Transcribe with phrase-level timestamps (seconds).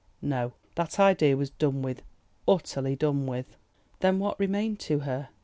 [0.23, 3.55] No, that idea was done with—utterly done with.
[3.99, 5.29] Then what remained to her?